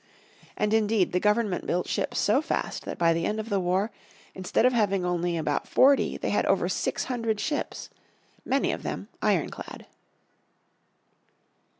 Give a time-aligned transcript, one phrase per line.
[0.57, 3.91] And indeed the Government built ships so fast that by the end of the war,
[4.33, 7.75] instead of having only about forty they had over six hundred ship,
[8.43, 9.85] many of them ironclad.